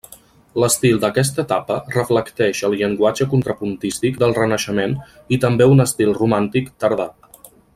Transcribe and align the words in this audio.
L’estil 0.61 0.95
d’aquesta 1.01 1.43
etapa 1.43 1.75
reflecteix 1.97 2.61
el 2.69 2.77
llenguatge 2.79 3.27
contrapuntístic 3.33 4.17
del 4.23 4.33
renaixement 4.39 4.97
i 5.37 5.43
també 5.45 5.69
un 5.75 5.85
estil 5.89 6.19
romàntic 6.23 6.73
tardà. 6.85 7.07